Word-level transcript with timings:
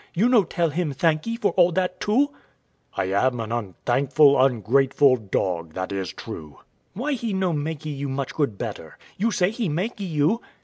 You 0.15 0.29
no 0.29 0.43
tell 0.43 0.71
Him 0.71 0.93
thankee 0.93 1.37
for 1.37 1.51
all 1.51 1.71
that 1.73 1.99
too? 1.99 2.31
W.A. 2.97 3.13
I 3.15 3.27
am 3.27 3.39
an 3.39 3.51
unthankful, 3.51 4.43
ungrateful 4.43 5.15
dog, 5.15 5.75
that 5.75 5.91
is 5.91 6.11
true. 6.11 6.53
Wife. 6.55 6.61
Why 6.93 7.13
He 7.13 7.33
no 7.33 7.53
makee 7.53 7.91
you 7.95 8.09
much 8.09 8.33
good 8.33 8.57
better? 8.57 8.97
you 9.19 9.29
say 9.29 9.51
He 9.51 9.69
makee 9.69 10.05
you. 10.09 10.41